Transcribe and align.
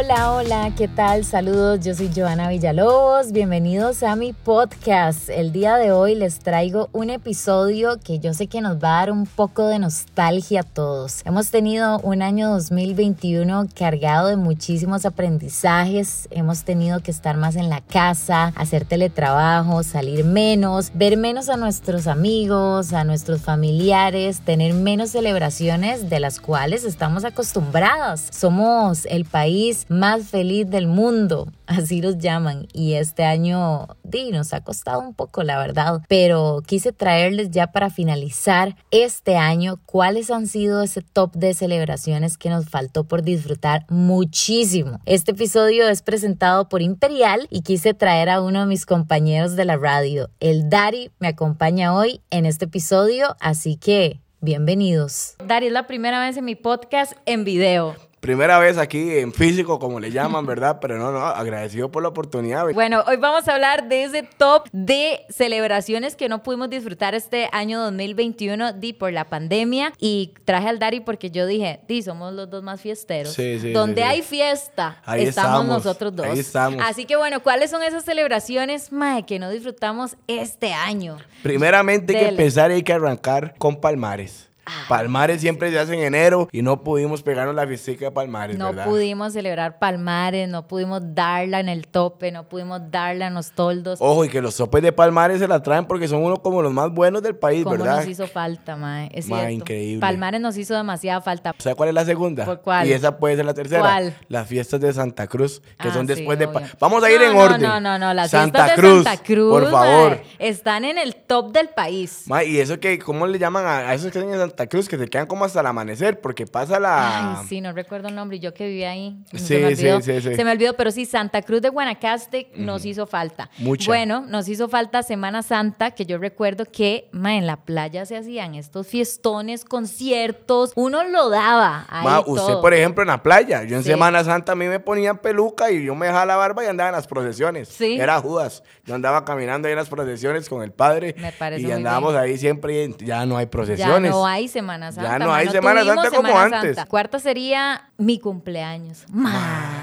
Hola, 0.00 0.32
hola, 0.32 0.72
¿qué 0.76 0.86
tal? 0.86 1.24
Saludos, 1.24 1.80
yo 1.84 1.92
soy 1.92 2.08
Joana 2.14 2.48
Villalobos, 2.48 3.32
bienvenidos 3.32 4.04
a 4.04 4.14
mi 4.14 4.32
podcast. 4.32 5.28
El 5.28 5.50
día 5.50 5.74
de 5.74 5.90
hoy 5.90 6.14
les 6.14 6.38
traigo 6.38 6.88
un 6.92 7.10
episodio 7.10 7.98
que 7.98 8.20
yo 8.20 8.32
sé 8.32 8.46
que 8.46 8.60
nos 8.60 8.76
va 8.76 8.90
a 8.90 9.00
dar 9.00 9.10
un 9.10 9.26
poco 9.26 9.66
de 9.66 9.80
nostalgia 9.80 10.60
a 10.60 10.62
todos. 10.62 11.22
Hemos 11.26 11.50
tenido 11.50 11.98
un 11.98 12.22
año 12.22 12.48
2021 12.48 13.66
cargado 13.74 14.28
de 14.28 14.36
muchísimos 14.36 15.04
aprendizajes, 15.04 16.28
hemos 16.30 16.62
tenido 16.62 17.00
que 17.00 17.10
estar 17.10 17.36
más 17.36 17.56
en 17.56 17.68
la 17.68 17.80
casa, 17.80 18.52
hacer 18.54 18.84
teletrabajo, 18.84 19.82
salir 19.82 20.24
menos, 20.24 20.92
ver 20.94 21.16
menos 21.16 21.48
a 21.48 21.56
nuestros 21.56 22.06
amigos, 22.06 22.92
a 22.92 23.02
nuestros 23.02 23.40
familiares, 23.40 24.42
tener 24.42 24.74
menos 24.74 25.10
celebraciones 25.10 26.08
de 26.08 26.20
las 26.20 26.38
cuales 26.38 26.84
estamos 26.84 27.24
acostumbrados. 27.24 28.22
Somos 28.30 29.04
el 29.06 29.24
país 29.24 29.86
más 29.88 30.28
feliz 30.28 30.68
del 30.68 30.86
mundo, 30.86 31.52
así 31.66 32.00
los 32.00 32.18
llaman. 32.18 32.66
Y 32.72 32.94
este 32.94 33.24
año, 33.24 33.88
di, 34.04 34.30
nos 34.30 34.52
ha 34.52 34.62
costado 34.62 35.00
un 35.00 35.14
poco, 35.14 35.42
la 35.42 35.58
verdad. 35.58 36.02
Pero 36.08 36.62
quise 36.66 36.92
traerles 36.92 37.50
ya 37.50 37.68
para 37.68 37.90
finalizar 37.90 38.76
este 38.90 39.36
año 39.36 39.78
cuáles 39.86 40.30
han 40.30 40.46
sido 40.46 40.82
ese 40.82 41.02
top 41.02 41.34
de 41.34 41.54
celebraciones 41.54 42.38
que 42.38 42.50
nos 42.50 42.68
faltó 42.68 43.04
por 43.04 43.22
disfrutar 43.22 43.86
muchísimo. 43.88 45.00
Este 45.06 45.32
episodio 45.32 45.88
es 45.88 46.02
presentado 46.02 46.68
por 46.68 46.82
Imperial 46.82 47.46
y 47.50 47.62
quise 47.62 47.94
traer 47.94 48.30
a 48.30 48.40
uno 48.40 48.60
de 48.60 48.66
mis 48.66 48.86
compañeros 48.86 49.56
de 49.56 49.64
la 49.64 49.76
radio. 49.76 50.30
El 50.40 50.68
Dari 50.70 51.10
me 51.18 51.28
acompaña 51.28 51.94
hoy 51.94 52.20
en 52.30 52.46
este 52.46 52.66
episodio, 52.66 53.36
así 53.40 53.76
que 53.76 54.20
bienvenidos. 54.40 55.34
Dari, 55.44 55.66
es 55.66 55.72
la 55.72 55.86
primera 55.86 56.20
vez 56.20 56.36
en 56.36 56.44
mi 56.44 56.54
podcast 56.54 57.12
en 57.26 57.44
video. 57.44 58.07
Primera 58.20 58.58
vez 58.58 58.78
aquí 58.78 59.18
en 59.18 59.32
físico, 59.32 59.78
como 59.78 60.00
le 60.00 60.10
llaman, 60.10 60.44
¿verdad? 60.44 60.78
Pero 60.80 60.98
no, 60.98 61.12
no, 61.12 61.24
agradecido 61.24 61.90
por 61.90 62.02
la 62.02 62.08
oportunidad. 62.08 62.66
Bueno, 62.74 63.04
hoy 63.06 63.16
vamos 63.16 63.46
a 63.46 63.54
hablar 63.54 63.88
de 63.88 64.04
ese 64.04 64.22
top 64.24 64.68
de 64.72 65.20
celebraciones 65.30 66.16
que 66.16 66.28
no 66.28 66.42
pudimos 66.42 66.68
disfrutar 66.68 67.14
este 67.14 67.48
año 67.52 67.80
2021 67.80 68.72
di 68.72 68.92
por 68.92 69.12
la 69.12 69.24
pandemia 69.28 69.92
y 69.98 70.34
traje 70.44 70.68
al 70.68 70.78
Dari 70.78 71.00
porque 71.00 71.30
yo 71.30 71.46
dije, 71.46 71.80
di, 71.86 72.02
somos 72.02 72.32
los 72.34 72.50
dos 72.50 72.62
más 72.62 72.80
fiesteros. 72.80 73.32
Sí, 73.34 73.58
sí, 73.60 73.72
Donde 73.72 74.02
sí, 74.02 74.08
hay 74.08 74.22
fiesta, 74.22 75.00
Ahí 75.04 75.22
estamos, 75.24 75.50
estamos, 75.60 75.66
nosotros 75.84 76.16
dos. 76.16 76.26
ahí 76.26 76.38
estamos. 76.40 76.82
Así 76.84 77.04
que 77.04 77.16
bueno, 77.16 77.40
¿cuáles 77.42 77.70
son 77.70 77.82
esas 77.82 78.04
celebraciones, 78.04 78.90
mae, 78.92 79.24
que 79.24 79.38
no 79.38 79.48
disfrutamos 79.50 80.16
este 80.26 80.72
año? 80.72 81.18
Primeramente 81.42 82.12
hay 82.14 82.18
que 82.18 82.24
Dele. 82.26 82.42
empezar 82.42 82.70
y 82.70 82.74
hay 82.74 82.82
que 82.82 82.92
arrancar 82.92 83.54
con 83.58 83.76
Palmares. 83.80 84.47
Palmares 84.88 85.40
siempre 85.40 85.70
se 85.70 85.78
hace 85.78 85.94
en 85.94 86.00
enero 86.00 86.48
y 86.52 86.62
no 86.62 86.82
pudimos 86.82 87.22
pegarnos 87.22 87.54
la 87.54 87.66
fiestica 87.66 88.06
de 88.06 88.10
Palmares, 88.10 88.56
No 88.58 88.66
¿verdad? 88.68 88.84
pudimos 88.86 89.32
celebrar 89.32 89.78
palmares, 89.78 90.48
no 90.48 90.66
pudimos 90.66 91.00
darla 91.14 91.60
en 91.60 91.68
el 91.68 91.86
tope, 91.86 92.32
no 92.32 92.48
pudimos 92.48 92.80
darla 92.90 93.26
en 93.26 93.34
los 93.34 93.52
toldos. 93.52 93.98
Ojo, 94.00 94.24
y 94.24 94.28
que 94.28 94.40
los 94.40 94.54
sopes 94.54 94.82
de 94.82 94.92
Palmares 94.92 95.38
se 95.40 95.48
la 95.48 95.62
traen 95.62 95.84
porque 95.86 96.08
son 96.08 96.22
uno 96.22 96.36
como 96.42 96.62
los 96.62 96.72
más 96.72 96.90
buenos 96.92 97.22
del 97.22 97.36
país, 97.36 97.64
¿Cómo 97.64 97.76
¿verdad? 97.76 97.96
nos 97.98 98.06
hizo 98.08 98.26
falta, 98.26 98.76
mae? 98.76 99.10
Es 99.12 99.26
Mae, 99.28 99.40
cierto. 99.40 99.54
increíble. 99.54 100.00
Palmares 100.00 100.40
nos 100.40 100.56
hizo 100.56 100.74
demasiada 100.74 101.20
falta. 101.20 101.54
¿Sabe 101.58 101.76
cuál 101.76 101.90
es 101.90 101.94
la 101.94 102.04
segunda? 102.04 102.44
¿Por 102.44 102.60
cuál? 102.60 102.86
Y 102.88 102.92
esa 102.92 103.18
puede 103.18 103.36
ser 103.36 103.44
la 103.44 103.54
tercera. 103.54 103.80
¿Cuál? 103.80 104.14
Las 104.28 104.46
fiestas 104.48 104.80
de 104.80 104.92
Santa 104.92 105.26
Cruz, 105.26 105.60
que 105.80 105.88
Ah, 105.88 105.92
son 105.92 106.06
sí, 106.06 106.14
después 106.14 106.38
de... 106.38 106.48
Pa- 106.48 106.60
obvio. 106.60 106.68
Vamos 106.80 107.02
a 107.04 107.10
ir 107.10 107.18
No, 107.20 107.26
en 107.26 107.32
no, 107.34 107.40
orden. 107.40 107.62
No, 107.62 107.80
no, 107.80 107.98
no, 107.98 108.14
las 108.14 108.30
Santa 108.30 108.64
fiestas 108.64 108.78
Cruz, 108.80 108.98
de 108.98 109.10
Santa 109.10 109.22
Cruz, 109.24 109.50
por 109.50 109.70
favor. 109.70 110.10
mae, 110.10 110.22
están 110.38 110.84
en 110.84 110.98
el 110.98 111.14
top 111.16 111.52
del 111.52 111.68
país. 111.70 112.22
Ma, 112.26 112.44
y 112.44 112.58
eso 112.58 112.78
que, 112.80 112.98
¿cómo 112.98 113.26
le 113.26 113.38
llaman 113.38 113.66
a, 113.66 113.78
a 113.90 113.94
esos 113.94 114.10
que 114.12 114.18
están 114.18 114.32
en 114.32 114.38
Santa 114.40 114.57
Cruz? 114.66 114.88
Que 114.88 114.98
se 114.98 115.06
quedan 115.08 115.26
como 115.26 115.44
hasta 115.44 115.60
el 115.60 115.66
amanecer, 115.66 116.20
porque 116.20 116.46
pasa 116.46 116.80
la... 116.80 117.40
Ay, 117.40 117.46
sí, 117.48 117.60
no 117.60 117.72
recuerdo 117.72 118.08
el 118.08 118.14
nombre, 118.14 118.40
yo 118.40 118.52
que 118.54 118.66
vivía 118.66 118.90
ahí. 118.90 119.16
Sí, 119.32 119.38
se 119.38 119.58
me 119.60 119.76
sí, 119.76 119.82
olvidó. 119.86 120.00
sí, 120.00 120.20
sí. 120.20 120.34
Se 120.34 120.44
me 120.44 120.52
olvidó, 120.52 120.74
pero 120.74 120.90
sí, 120.90 121.04
Santa 121.06 121.42
Cruz 121.42 121.60
de 121.62 121.68
Guanacaste 121.68 122.50
nos 122.56 122.84
hizo 122.84 123.06
falta. 123.06 123.50
Mucha. 123.58 123.86
Bueno, 123.86 124.22
nos 124.26 124.48
hizo 124.48 124.68
falta 124.68 125.02
Semana 125.02 125.42
Santa, 125.42 125.90
que 125.92 126.06
yo 126.06 126.18
recuerdo 126.18 126.64
que 126.64 127.08
ma, 127.12 127.36
en 127.36 127.46
la 127.46 127.58
playa 127.58 128.04
se 128.06 128.16
hacían 128.16 128.54
estos 128.54 128.86
fiestones, 128.86 129.64
conciertos, 129.64 130.72
uno 130.76 131.04
lo 131.04 131.28
daba 131.28 131.86
ahí 131.88 132.04
Ma, 132.04 132.20
usted, 132.20 132.34
todo. 132.34 132.60
por 132.60 132.72
ejemplo, 132.74 133.02
en 133.02 133.08
la 133.08 133.22
playa, 133.22 133.64
yo 133.64 133.76
en 133.76 133.82
Sí. 133.82 133.90
Semana 133.90 134.24
Santa 134.24 134.52
a 134.52 134.54
mí 134.54 134.66
me 134.66 134.80
ponían 134.80 135.18
peluca 135.18 135.70
y 135.70 135.84
yo 135.84 135.94
me 135.94 136.06
dejaba 136.06 136.26
la 136.26 136.36
barba 136.36 136.64
y 136.64 136.66
andaba 136.66 136.88
en 136.90 136.94
las 136.96 137.06
procesiones. 137.06 137.68
Sí. 137.68 137.98
Era 138.00 138.20
Judas. 138.20 138.62
Yo 138.84 138.94
andaba 138.94 139.24
caminando 139.24 139.66
ahí 139.68 139.72
en 139.72 139.78
las 139.78 139.88
procesiones 139.88 140.48
con 140.48 140.62
el 140.62 140.72
padre. 140.72 141.14
Me 141.18 141.32
parece 141.32 141.62
Y 141.66 141.70
andábamos 141.70 142.14
ahí 142.14 142.38
siempre 142.38 142.84
y 142.84 143.04
ya 143.04 143.24
no 143.26 143.36
hay 143.36 143.44
Ya 143.46 143.50
procesiones. 143.50 144.10
no 144.10 144.26
hay 144.26 144.47
Semana 144.48 144.92
Santa. 144.92 145.10
Ya 145.10 145.18
no 145.18 145.32
hay 145.32 145.48
Semana 145.48 145.84
Santa 145.84 146.10
como 146.10 146.28
Semana 146.28 146.56
antes. 146.58 146.76
Santa. 146.76 146.90
Cuarta 146.90 147.18
sería 147.18 147.90
mi 147.96 148.18
cumpleaños. 148.18 149.04
Mae. 149.10 149.77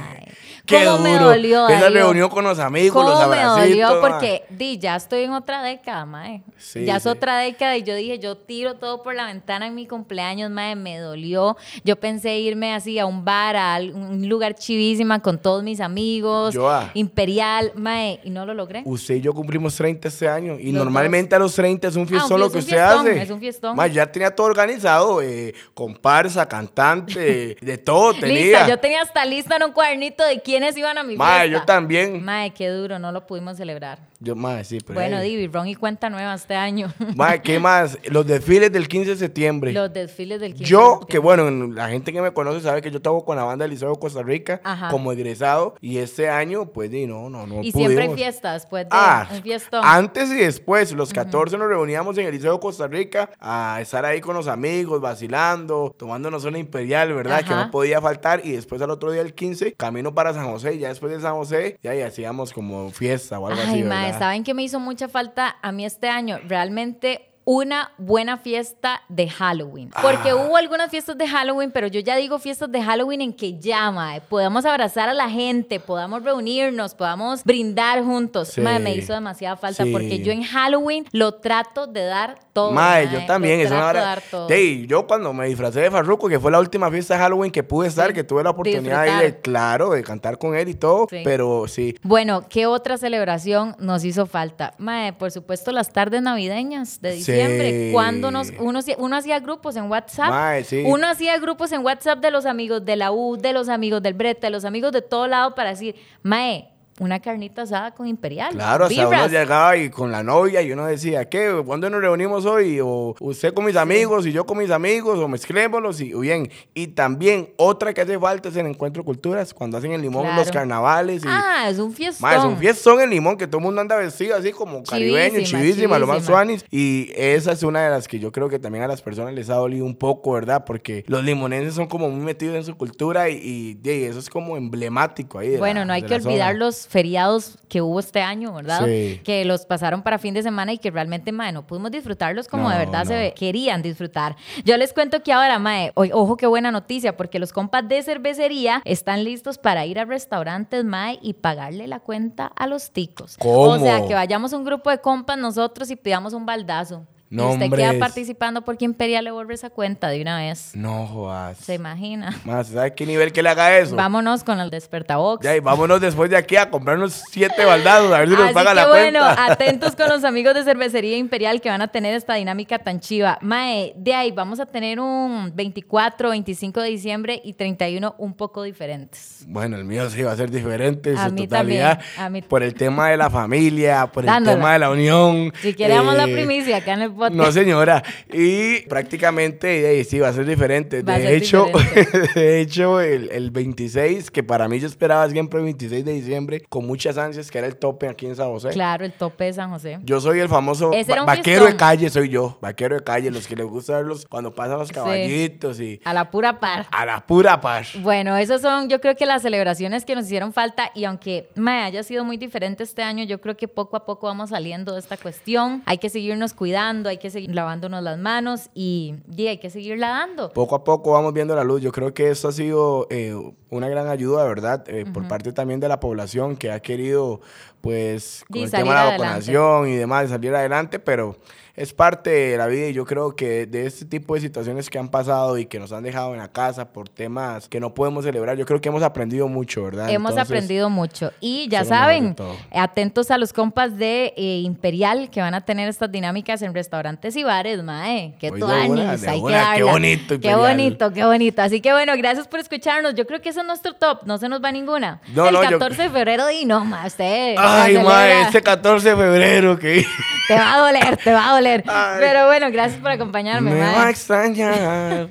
Qué 0.66 0.84
¿Cómo 0.86 1.00
me 1.00 1.18
dolió, 1.18 1.68
Esa 1.68 1.82
Darío? 1.82 2.00
reunión 2.00 2.30
con 2.30 2.44
los 2.44 2.60
amigos, 2.60 3.04
los 3.06 3.20
¿Cómo 3.20 3.30
me 3.36 3.44
dolió? 3.44 4.02
Porque 4.02 4.44
di, 4.50 4.78
ya 4.78 4.96
estoy 4.96 5.24
en 5.24 5.34
otra 5.34 5.62
década, 5.64 6.06
mae. 6.06 6.42
Sí, 6.58 6.86
ya 6.86 6.98
es 6.98 7.04
sí. 7.04 7.10
otra 7.10 7.38
década 7.40 7.78
y 7.78 7.84
yo 7.84 7.96
dije, 7.96 8.20
yo 8.20 8.36
tiro 8.38 8.76
todo 8.76 9.04
por 9.04 9.14
la 9.16 9.28
ventana 9.28 9.68
en 9.68 9.76
mi 9.76 9.88
cumpleaños, 9.88 10.50
mae, 10.52 10.76
me 10.76 10.98
dolió. 10.98 11.56
Yo 11.84 11.96
pensé 11.98 12.38
irme 12.40 12.74
así 12.74 12.98
a 13.00 13.06
un 13.06 13.24
bar, 13.24 13.56
a 13.56 13.78
un 13.78 14.28
lugar 14.28 14.56
chivísima 14.56 15.22
con 15.22 15.38
todos 15.38 15.64
mis 15.64 15.80
amigos, 15.80 16.54
Yo, 16.54 16.70
ah. 16.70 16.90
imperial, 16.94 17.72
mae, 17.76 18.20
y 18.24 18.30
no 18.30 18.46
lo 18.46 18.54
logré. 18.54 18.82
Usted 18.86 19.16
y 19.16 19.22
yo 19.22 19.34
cumplimos 19.34 19.76
30 19.76 20.08
este 20.08 20.28
año. 20.28 20.58
Y 20.60 20.72
Los 20.72 20.84
normalmente 20.84 21.36
a 21.36 21.40
los 21.40 21.54
30 21.56 21.88
es 21.88 21.96
un 21.96 22.08
fiestón 22.08 22.34
un 22.34 22.40
lo 22.42 22.52
que 22.52 22.58
usted 22.60 22.76
fiestón, 22.76 23.00
hace. 23.08 23.22
es 23.22 23.30
un 23.30 23.40
fiestón. 23.40 23.76
Ma, 23.76 23.88
ya 23.88 24.12
tenía 24.12 24.34
todo 24.36 24.48
organizado. 24.48 25.22
eh, 25.22 25.54
comparsa, 25.74 26.48
cantante, 26.48 27.56
de 27.62 27.78
todo 27.78 28.14
tenía. 28.14 28.40
Lista, 28.42 28.68
yo 28.68 28.80
tenía 28.80 29.02
hasta 29.02 29.26
lista 29.26 29.56
en 29.58 29.64
un 29.64 29.72
cuadernito 29.72 30.24
de 30.26 30.42
quiénes 30.56 30.78
iban 30.78 30.98
a 30.98 31.04
mi 31.04 31.16
fiesta. 31.16 31.46
yo 31.48 31.64
también. 31.66 32.24
Mae, 32.24 32.52
qué 32.54 32.70
duro, 32.70 32.98
no 33.00 33.12
lo 33.12 33.28
pudimos 33.28 33.58
celebrar. 33.58 34.00
Yo, 34.22 34.36
ma, 34.36 34.64
sí, 34.64 34.80
pero. 34.80 34.94
bueno, 34.94 35.18
hey. 35.20 35.30
Divi, 35.30 35.48
Ron 35.48 35.68
y 35.68 35.76
cuenta 35.76 36.10
nueva 36.10 36.34
este 36.34 36.56
año. 36.56 36.92
Ma, 37.16 37.38
¿qué 37.40 37.60
más? 37.60 37.98
Los 38.06 38.26
desfiles 38.26 38.72
del 38.72 38.88
15 38.88 39.12
de 39.12 39.16
septiembre. 39.18 39.74
Los 39.74 39.92
desfiles 39.94 40.40
del 40.40 40.54
15 40.54 40.66
Yo, 40.72 41.00
de 41.02 41.08
que 41.08 41.20
bueno, 41.20 41.50
la 41.68 41.90
gente 41.90 42.14
que 42.14 42.22
me 42.22 42.32
conoce 42.32 42.62
sabe 42.62 42.82
que 42.82 42.90
yo 42.90 43.02
trabajo 43.02 43.26
con 43.26 43.36
la 43.36 43.44
banda 43.44 43.64
del 43.64 43.72
Liceo 43.72 43.92
de 43.92 44.00
Costa 44.00 44.24
Rica 44.24 44.62
Ajá. 44.64 44.88
como 44.90 45.12
egresado. 45.12 45.76
Y 45.82 45.98
este 45.98 46.30
año, 46.30 46.68
pues, 46.72 46.90
di, 46.90 47.06
no, 47.06 47.30
no, 47.30 47.46
no 47.46 47.62
Y 47.62 47.72
siempre 47.74 48.04
hay 48.04 48.08
pudimos. 48.10 48.16
fiesta 48.16 48.54
después 48.54 48.86
de 48.86 48.90
Ah, 48.92 49.28
un 49.32 49.42
fiestón. 49.44 49.82
antes 49.84 50.30
y 50.32 50.36
después, 50.38 50.94
los 50.94 51.12
14 51.14 51.58
nos 51.58 51.68
reuníamos 51.68 52.18
en 52.18 52.26
el 52.26 52.32
Liceo 52.32 52.54
de 52.54 52.60
Costa 52.60 52.88
Rica 52.88 53.30
a 53.40 53.80
estar 53.82 54.06
ahí 54.06 54.22
con 54.22 54.36
los 54.36 54.48
amigos, 54.48 55.02
vacilando, 55.02 55.94
tomándonos 55.98 56.46
una 56.46 56.58
imperial, 56.58 57.14
¿verdad? 57.14 57.44
Que 57.44 57.54
no 57.54 57.70
podía 57.70 58.02
faltar. 58.02 58.42
Y 58.46 58.54
después 58.54 58.82
al 58.82 58.90
otro 58.92 59.12
día, 59.12 59.22
el 59.22 59.34
15, 59.34 59.74
camino 59.74 60.16
para 60.16 60.34
San 60.34 60.45
José. 60.48 60.76
Y 60.76 60.80
ya 60.80 60.90
después 60.90 61.12
de 61.12 61.22
San 61.22 61.36
José, 61.36 61.78
ya 61.82 61.92
ahí 61.92 62.02
hacíamos 62.02 62.54
como 62.54 62.90
fiesta 62.92 63.40
o 63.40 63.48
algo 63.48 63.60
Ay, 63.62 63.68
así, 63.70 63.84
¿verdad? 63.84 64.20
¿saben 64.20 64.44
qué 64.44 64.54
me 64.54 64.64
hizo 64.64 64.80
mucha 64.80 65.08
falta 65.08 65.58
a 65.62 65.72
mí 65.72 65.86
este 65.86 66.10
año? 66.10 66.40
Realmente 66.48 67.35
una 67.48 67.92
buena 68.00 68.38
fiesta 68.38 69.02
de 69.08 69.30
Halloween. 69.30 69.92
Porque 70.02 70.32
Ah. 70.32 70.36
hubo 70.36 70.58
algunas 70.58 70.90
fiestas 70.90 71.16
de 71.18 71.28
Halloween, 71.28 71.72
pero 71.72 71.86
yo 71.88 72.00
ya 72.00 72.16
digo 72.16 72.40
fiestas 72.40 72.72
de 72.72 72.82
Halloween 72.82 73.22
en 73.22 73.34
que 73.34 73.60
ya, 73.60 73.92
mae, 73.92 74.20
podamos 74.22 74.66
abrazar 74.66 75.10
a 75.10 75.14
la 75.14 75.30
gente, 75.30 75.80
podamos 75.80 76.24
reunirnos, 76.24 76.96
podamos 76.96 77.44
brindar 77.44 78.04
juntos. 78.04 78.50
Sí. 78.50 78.62
Me 78.62 78.96
hizo 78.96 79.14
demasiada 79.14 79.56
falta 79.58 79.84
Sí. 79.84 79.92
porque 79.92 80.20
yo 80.24 80.32
en 80.32 80.44
Halloween 80.44 81.06
lo 81.12 81.36
trato 81.36 81.86
de 81.88 82.04
dar 82.06 82.40
todo. 82.52 82.72
Mae, 82.72 83.10
yo 83.12 83.26
también, 83.28 83.60
lo 83.60 83.66
es 83.66 83.72
una 83.72 83.80
de 83.84 83.90
hora. 83.90 84.02
dar 84.02 84.22
todo. 84.32 84.50
Ey, 84.50 84.88
yo 84.88 85.06
cuando 85.06 85.32
me 85.34 85.48
disfracé 85.48 85.82
de 85.82 85.92
Farruko, 85.92 86.28
que 86.28 86.40
fue 86.40 86.52
la 86.52 86.60
última 86.60 86.90
fiesta 86.90 87.14
de 87.16 87.20
Halloween 87.22 87.52
que 87.52 87.62
pude 87.64 87.88
estar, 87.88 88.08
Sí, 88.08 88.14
que 88.14 88.24
tuve 88.24 88.44
la 88.44 88.50
oportunidad 88.52 89.02
ahí 89.02 89.10
de, 89.12 89.16
disfrutar. 89.18 89.42
claro, 89.42 89.90
de 89.92 90.04
cantar 90.04 90.38
con 90.40 90.56
él 90.56 90.68
y 90.70 90.74
todo, 90.74 91.08
pero 91.24 91.68
sí. 91.68 91.96
Bueno, 92.02 92.46
¿qué 92.50 92.66
otra 92.66 92.98
celebración 92.98 93.76
nos 93.80 94.04
hizo 94.04 94.26
falta? 94.26 94.74
Mae, 94.80 95.14
por 95.14 95.32
supuesto, 95.32 95.72
las 95.72 95.92
tardes 95.94 96.22
navideñas 96.24 97.02
de 97.02 97.12
diciembre. 97.12 97.35
Sí. 97.36 97.90
Cuando 97.94 98.32
nos, 98.32 98.52
uno, 98.60 98.80
hacía- 98.80 98.96
uno 98.98 99.16
hacía 99.16 99.40
grupos 99.40 99.76
en 99.76 99.90
WhatsApp. 99.90 100.30
Mae, 100.30 100.64
sí. 100.64 100.84
Uno 100.86 101.08
hacía 101.08 101.38
grupos 101.40 101.72
en 101.72 101.84
WhatsApp 101.84 102.20
de 102.20 102.32
los 102.32 102.46
amigos 102.46 102.84
de 102.86 102.96
la 102.96 103.12
U, 103.12 103.38
de 103.38 103.54
los 103.54 103.70
amigos 103.70 104.02
del 104.02 104.14
Brete, 104.14 104.48
de 104.48 104.52
los 104.52 104.66
amigos 104.66 104.92
de 104.92 105.02
todo 105.02 105.28
lado 105.28 105.56
para 105.56 105.70
decir, 105.72 105.96
Mae, 106.24 106.70
una 107.00 107.20
carnita 107.20 107.64
asada 107.64 107.92
con 107.94 108.08
Imperial. 108.08 108.54
Claro, 108.54 108.86
hasta 108.86 109.08
uno 109.08 109.28
llegaba 109.28 109.76
y 109.76 109.90
con 109.90 110.12
la 110.14 110.24
novia 110.24 110.62
y 110.62 110.72
uno 110.72 110.86
decía, 110.86 111.28
¿qué? 111.28 111.62
¿Cuándo 111.66 111.90
nos 111.90 112.00
reunimos 112.00 112.46
hoy? 112.46 112.80
O 112.82 113.14
usted 113.20 113.54
con 113.54 113.66
mis 113.66 113.76
amigos 113.76 114.26
y 114.26 114.32
yo 114.32 114.46
con 114.46 114.58
mis 114.58 114.72
amigos, 114.72 115.20
o 115.20 115.28
mezclémoslos 115.28 116.00
y 116.00 116.14
bien. 116.14 116.50
Y 116.74 116.88
también 116.88 117.50
otra 117.58 117.94
que 117.94 118.00
hace 118.00 118.18
falta 118.18 118.48
es 118.48 118.56
el 118.56 118.66
encuentro 118.68 119.04
culturas, 119.04 119.54
cuando 119.54 119.78
hacen 119.78 119.92
el 119.92 120.02
limón 120.02 120.24
Claro. 120.24 120.38
los 120.40 120.52
carnavales. 120.52 121.24
Y, 121.24 121.28
Ah, 121.30 121.68
es 121.70 121.80
un 121.80 121.92
fiestón. 121.92 122.32
Es 122.32 122.44
un 122.46 122.58
fiestón 122.58 123.02
el 123.02 123.10
limón 123.10 123.38
que 123.38 123.46
todo 123.48 123.58
el 123.58 123.64
mundo 123.66 123.82
anda 123.82 123.98
vestido 123.98 124.38
así 124.38 124.52
como 124.52 124.82
caribeño, 124.84 125.34
Chivísima, 125.40 125.60
chivísima, 125.62 126.00
lo 126.00 126.08
más 126.08 126.24
suanis. 126.24 126.64
Y 126.72 127.12
esa 127.16 127.52
es 127.52 127.64
una 127.64 127.84
de 127.84 127.90
las 127.90 128.08
que 128.08 128.20
yo 128.20 128.32
creo 128.32 128.48
que 128.48 128.58
también 128.60 128.86
a 128.86 128.88
las 128.88 129.02
personas 129.02 129.34
les 129.34 129.50
ha 129.50 129.56
dolido 129.56 129.84
un 129.86 129.96
poco, 129.98 130.32
¿verdad? 130.32 130.64
Porque 130.66 131.04
los 131.08 131.26
limonenses 131.26 131.74
son 131.76 131.88
como 131.88 132.10
muy 132.10 132.24
metidos 132.24 132.56
en 132.56 132.64
su 132.64 132.78
cultura 132.78 133.30
y, 133.30 133.78
y, 133.84 133.90
y 133.90 134.04
eso 134.06 134.20
es 134.20 134.30
como 134.30 134.56
emblemático 134.56 135.40
ahí. 135.40 135.50
de 135.50 135.58
Bueno, 135.58 135.82
la- 135.82 135.86
no 135.86 135.94
hay 135.94 136.04
que 136.04 136.10
la 136.16 136.20
zona. 136.22 136.30
olvidar 136.32 136.56
los 136.56 136.85
feriados 136.88 137.58
que 137.68 137.82
hubo 137.82 138.00
este 138.00 138.22
año, 138.22 138.54
¿verdad? 138.54 138.86
Sí. 138.86 139.22
Que 139.24 139.46
los 139.46 139.66
pasaron 139.66 140.02
para 140.04 140.18
fin 140.18 140.34
de 140.34 140.44
semana 140.44 140.74
y 140.74 140.78
que 140.78 140.92
realmente, 140.92 141.32
mae, 141.32 141.52
no 141.52 141.66
pudimos 141.66 141.92
disfrutarlos 141.92 142.48
como 142.48 142.70
de 142.70 142.78
verdad 142.78 143.06
no. 143.06 143.12
se 143.12 143.34
querían 143.36 143.82
disfrutar. 143.82 144.36
Yo 144.64 144.78
les 144.78 144.94
cuento 144.94 145.22
que 145.24 145.34
ahora, 145.34 145.60
mae, 145.60 145.92
ojo 145.96 146.38
qué 146.38 146.48
buena 146.48 146.72
noticia, 146.72 147.18
porque 147.18 147.40
los 147.40 147.54
compas 147.54 147.88
de 147.88 148.02
cervecería 148.04 148.82
están 148.86 149.24
listos 149.24 149.58
para 149.58 149.86
ir 149.86 150.00
a 150.00 150.06
restaurantes, 150.06 150.84
mae, 150.84 151.20
y 151.22 151.34
pagarle 151.34 151.88
la 151.88 152.00
cuenta 152.00 152.48
a 152.48 152.68
los 152.68 152.92
ticos. 152.92 153.36
O 153.40 153.44
¿Cómo? 153.44 153.80
sea, 153.80 154.06
que 154.08 154.14
vayamos 154.14 154.54
un 154.54 154.64
grupo 154.64 154.90
de 154.90 155.00
compas 155.00 155.38
nosotros 155.38 155.90
y 155.92 155.96
pidamos 155.96 156.34
un 156.34 156.46
baldazo. 156.46 157.06
No, 157.30 157.50
y 157.50 157.54
usted 157.54 157.66
hombres. 157.66 157.90
queda 157.90 158.00
participando 158.00 158.62
porque 158.64 158.86
Imperial 158.86 159.26
le 159.26 159.32
vuelve 159.32 159.56
esa 159.56 159.70
cuenta 159.72 160.10
de 160.10 160.22
una 160.22 160.38
vez. 160.38 160.72
No 160.76 161.08
jodas. 161.08 161.58
Se 161.58 161.74
imagina. 161.74 162.40
Más, 162.46 162.68
¿sabes 162.68 162.94
qué 162.96 163.06
nivel 163.06 163.34
que 163.34 163.42
le 163.42 163.50
haga 163.50 163.78
eso? 163.78 163.96
Vámonos 163.96 164.44
con 164.44 164.60
el 164.60 164.70
despertabox. 164.70 165.44
Ya, 165.44 165.56
y 165.56 165.60
vámonos 165.60 166.00
después 166.00 166.30
de 166.30 166.38
aquí 166.38 166.56
a 166.56 166.70
comprarnos 166.70 167.24
siete 167.32 167.66
baldados, 167.66 168.14
a 168.14 168.20
ver 168.20 168.30
si 168.30 168.36
nos 168.36 168.52
paga 168.52 168.70
que 168.72 168.76
la 168.76 168.88
bueno, 168.88 169.20
cuenta. 169.22 169.46
atentos 169.52 169.96
con 169.96 170.08
los 170.10 170.24
amigos 170.24 170.54
de 170.54 170.64
Cervecería 170.64 171.18
Imperial 171.18 171.62
que 171.62 171.70
van 171.70 171.82
a 171.82 171.88
tener 171.88 172.14
esta 172.14 172.36
dinámica 172.36 172.80
tan 172.80 173.00
chiva. 173.00 173.40
Mae, 173.42 173.94
de 173.98 174.14
ahí 174.14 174.32
vamos 174.32 174.60
a 174.60 174.68
tener 174.68 175.00
un 175.00 175.52
24, 175.56 176.30
25 176.30 176.80
de 176.82 176.90
diciembre 176.90 177.42
y 177.44 177.54
31 177.54 178.16
un 178.20 178.34
poco 178.36 178.62
diferentes. 178.64 179.44
Bueno, 179.48 179.78
el 179.78 179.84
mío 179.84 180.10
sí 180.12 180.22
va 180.22 180.32
a 180.32 180.36
ser 180.38 180.52
diferente 180.52 181.12
en 181.12 181.18
A 181.18 181.28
su 181.30 181.34
mí 181.34 181.42
totalidad. 181.48 181.98
también, 182.00 182.20
a 182.24 182.30
mí- 182.30 182.42
Por 182.44 182.62
el 182.64 182.76
tema 182.76 183.10
de 183.10 183.18
la 183.18 183.30
familia, 183.32 184.08
por 184.12 184.24
el 184.24 184.28
Dándola. 184.28 184.56
tema 184.58 184.74
de 184.74 184.80
la 184.80 184.90
unión. 184.92 185.52
Si 185.62 185.74
queremos 185.74 186.16
la 186.16 186.26
eh, 186.26 186.34
primicia 186.34 186.78
acá 186.78 186.94
en 186.94 187.02
el 187.02 187.15
podcast. 187.16 187.34
No, 187.36 187.52
señora. 187.52 188.04
Y 188.32 188.82
prácticamente 188.82 190.04
sí, 190.04 190.20
va 190.20 190.30
a 190.30 190.34
ser 190.34 190.46
diferente. 190.46 191.02
Va 191.04 191.18
de, 191.18 191.26
ser 191.26 191.34
hecho, 191.36 191.66
diferente. 191.66 192.40
de 192.40 192.62
hecho, 192.62 193.02
el, 193.02 193.30
el 193.32 193.52
26, 193.52 194.32
que 194.32 194.44
para 194.44 194.68
mí 194.68 194.80
yo 194.80 194.88
esperaba 194.88 195.28
siempre 195.30 195.60
el 195.60 195.66
26 195.66 196.06
de 196.06 196.14
diciembre, 196.14 196.62
con 196.70 196.86
muchas 196.86 197.18
ansias, 197.18 197.50
que 197.50 197.58
era 197.58 197.68
el 197.68 197.78
tope 197.78 198.08
aquí 198.08 198.26
en 198.26 198.36
San 198.36 198.48
José. 198.50 198.70
Claro, 198.70 199.06
el 199.06 199.14
tope 199.14 199.46
de 199.46 199.54
San 199.54 199.70
José. 199.72 200.00
Yo 200.04 200.20
soy 200.20 200.40
el 200.40 200.50
famoso 200.50 200.92
va- 200.92 201.26
vaquero 201.26 201.66
de 201.66 201.76
calle, 201.76 202.10
soy 202.10 202.30
yo. 202.30 202.58
Vaquero 202.62 202.96
de 202.96 203.04
calle, 203.04 203.32
los 203.32 203.48
que 203.48 203.56
les 203.56 203.66
gusta 203.66 203.94
verlos 203.98 204.26
cuando 204.26 204.54
pasan 204.54 204.78
los 204.80 204.92
caballitos 204.92 205.80
y 205.80 206.00
A 206.04 206.14
la 206.14 206.30
pura 206.32 206.60
par. 206.60 206.88
a 206.92 207.06
la 207.06 207.26
pura 207.26 207.62
paz. 207.62 207.90
Bueno, 208.02 208.36
esas 208.38 208.62
son 208.62 208.90
yo 208.90 209.00
creo 209.02 209.16
que 209.16 209.26
las 209.26 209.42
celebraciones 209.42 210.06
que 210.06 210.16
nos 210.16 210.26
hicieron 210.26 210.54
falta 210.54 210.92
y 210.94 211.06
aunque 211.06 211.50
me 211.56 211.84
haya 211.84 212.04
sido 212.04 212.24
muy 212.24 212.38
diferente 212.38 212.84
este 212.84 213.04
año, 213.04 213.24
yo 213.24 213.40
creo 213.42 213.56
que 213.58 213.68
poco 213.68 213.98
a 213.98 214.06
poco 214.06 214.28
vamos 214.28 214.50
saliendo 214.50 214.94
de 214.94 215.00
esta 215.00 215.18
cuestión. 215.18 215.84
Hay 215.86 215.98
que 215.98 216.10
seguirnos 216.10 216.54
cuidando, 216.54 217.05
hay 217.10 217.18
que 217.18 217.30
seguir 217.30 217.54
lavándonos 217.54 218.02
las 218.04 218.18
manos 218.18 218.70
y, 218.74 219.16
y 219.36 219.48
hay 219.48 219.58
que 219.58 219.70
seguirla 219.70 220.10
dando. 220.10 220.52
Poco 220.52 220.76
a 220.76 220.84
poco 220.84 221.12
vamos 221.12 221.34
viendo 221.34 221.56
la 221.56 221.64
luz. 221.64 221.82
Yo 221.82 221.92
creo 221.92 222.14
que 222.14 222.30
esto 222.30 222.48
ha 222.48 222.52
sido 222.52 223.08
eh, 223.10 223.36
una 223.70 223.90
gran 223.90 224.08
ayuda, 224.08 224.44
¿verdad? 224.46 224.84
Eh, 224.88 225.06
Por 225.12 225.28
parte 225.28 225.52
también 225.54 225.80
de 225.80 225.88
la 225.88 226.00
población 226.00 226.56
que 226.56 226.72
ha 226.72 226.80
querido, 226.80 227.42
pues, 227.86 228.44
con 228.50 228.58
Y 228.58 228.64
el 228.64 228.72
tema 228.72 228.80
de 228.82 228.86
la 228.96 229.02
adelante. 229.02 229.22
vacunación 229.24 229.90
y 229.90 229.96
demás, 229.96 230.30
salir 230.30 230.56
adelante, 230.56 230.98
pero 230.98 231.38
es 231.76 231.94
parte 231.94 232.30
de 232.30 232.58
la 232.58 232.68
vida 232.68 232.88
y 232.88 232.94
yo 232.94 233.06
creo 233.06 233.36
que 233.36 233.66
de 233.66 233.86
este 233.86 234.06
tipo 234.06 234.34
de 234.34 234.40
situaciones 234.40 234.90
que 234.90 234.98
han 234.98 235.10
pasado 235.10 235.58
y 235.58 235.66
que 235.66 235.78
nos 235.78 235.92
han 235.92 236.04
dejado 236.04 236.32
en 236.34 236.40
la 236.40 236.48
casa 236.48 236.94
por 236.94 237.10
temas 237.10 237.68
que 237.68 237.82
no 237.82 237.94
podemos 237.94 238.24
celebrar, 238.24 238.58
yo 238.58 238.66
creo 238.66 238.80
que 238.82 238.88
hemos 238.90 239.04
aprendido 239.04 239.48
mucho, 239.50 239.84
¿verdad? 239.84 240.10
Hemos 240.10 240.32
Entonces, 240.32 240.50
aprendido 240.50 240.90
mucho. 240.90 241.32
Y 241.42 241.68
ya 241.68 241.82
de 241.84 241.86
saben, 241.90 242.36
atentos 242.72 243.30
a 243.30 243.38
los 243.38 243.52
compas 243.54 243.98
de 243.98 244.34
eh, 244.38 244.62
Imperial 244.64 245.30
que 245.30 245.42
van 245.42 245.54
a 245.54 245.62
tener 245.62 245.90
estas 245.90 246.10
dinámicas 246.12 246.62
en 246.62 246.74
restaurantes 246.74 247.36
y 247.36 247.44
bares, 247.44 247.84
mae. 247.84 248.36
Qué 248.40 248.52
de 248.52 248.60
tuanis, 248.60 249.22
de 249.22 249.28
hay 249.30 249.40
que 249.40 249.44
una, 249.46 249.52
qué 249.76 249.80
darla. 249.82 249.92
bonito, 249.92 250.40
Qué 250.40 250.56
bonito, 250.56 251.14
qué 251.14 251.26
bonito. 251.26 251.62
Así 251.62 251.82
que 251.82 251.92
bueno, 251.92 252.14
gracias 252.18 252.48
por 252.48 252.62
escucharnos. 252.62 253.16
Yo 253.16 253.28
creo 253.28 253.42
que 253.42 253.50
ese 253.50 253.60
es 253.60 253.66
nuestro 253.66 253.94
top, 253.94 254.20
no 254.26 254.38
se 254.38 254.48
nos 254.48 254.64
va 254.64 254.72
ninguna. 254.72 255.20
No, 255.34 255.48
El 255.50 255.54
no, 255.54 255.64
yo- 255.64 255.72
14 255.72 256.04
de 256.04 256.10
febrero 256.10 256.50
y 256.50 256.64
no, 256.64 256.86
ma, 256.86 257.06
usted. 257.06 257.56
Ay, 257.84 257.98
madre, 257.98 258.42
este 258.42 258.62
14 258.62 259.10
de 259.10 259.16
febrero 259.16 259.78
que 259.80 260.06
Te 260.48 260.56
va 260.56 260.74
a 260.76 260.78
doler, 260.80 261.18
te 261.18 261.34
va 261.34 261.50
a 261.50 261.54
doler. 261.54 261.84
Ay. 261.88 262.18
Pero 262.20 262.48
bueno, 262.48 262.68
gracias 262.72 263.00
por 263.02 263.12
acompañarme, 263.12 263.72
me 263.72 263.80
mae. 263.80 263.96
va 263.96 264.06
a 264.08 264.10
extrañar 264.10 265.30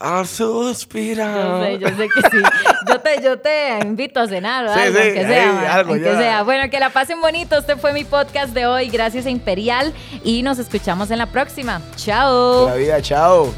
al 0.00 0.26
suspirar. 0.26 1.36
Yo 1.36 1.64
sé, 1.64 1.78
yo 1.78 1.88
sé 1.88 2.08
que 2.08 2.20
sí. 2.30 2.42
Yo 2.88 3.00
te, 3.00 3.22
yo 3.22 3.38
te 3.38 3.78
invito 3.84 4.18
a 4.20 4.26
cenar 4.26 4.64
o 4.66 4.74
Sí, 4.74 4.80
algo, 4.80 4.98
sí, 4.98 5.04
aunque 5.06 5.26
sea. 5.26 5.74
algo 5.74 5.92
aunque 5.92 6.04
ya. 6.10 6.18
sea. 6.18 6.42
Bueno, 6.42 6.68
que 6.70 6.80
la 6.80 6.90
pasen 6.90 7.20
bonito. 7.20 7.56
Este 7.58 7.76
fue 7.76 7.92
mi 7.92 8.02
podcast 8.04 8.52
de 8.52 8.66
hoy. 8.66 8.88
Gracias 8.88 9.26
a 9.26 9.30
Imperial. 9.30 9.92
Y 10.24 10.42
nos 10.42 10.58
escuchamos 10.58 11.10
en 11.12 11.18
la 11.18 11.26
próxima. 11.26 11.80
Chao. 11.96 12.68
La 12.68 12.74
vida, 12.74 13.00
chao. 13.00 13.52